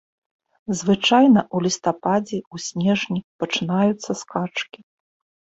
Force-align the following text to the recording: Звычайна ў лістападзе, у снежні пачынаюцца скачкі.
Звычайна 0.79 1.41
ў 1.41 1.57
лістападзе, 1.65 2.39
у 2.57 2.63
снежні 2.67 3.21
пачынаюцца 3.45 4.11
скачкі. 4.25 4.79